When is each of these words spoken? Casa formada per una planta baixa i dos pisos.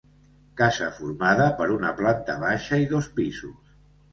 Casa 0.61 0.87
formada 0.99 1.45
per 1.61 1.67
una 1.75 1.91
planta 2.01 2.39
baixa 2.45 2.81
i 2.85 2.89
dos 2.95 3.11
pisos. 3.21 3.73